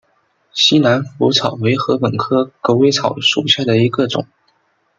[0.51, 4.25] 西南莩草为禾本科狗尾草属下的一个种。